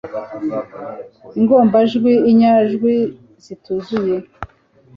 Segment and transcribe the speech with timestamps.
[1.39, 2.93] ingombajwi, inyajwi
[3.43, 4.15] zituzuye